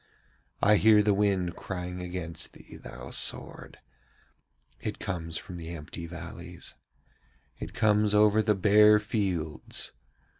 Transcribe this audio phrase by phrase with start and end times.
[0.63, 3.77] I hear the wind crying against thee, thou sword!
[4.79, 6.73] It comes from the empty valleys.
[7.59, 9.91] It comes over the bare fields.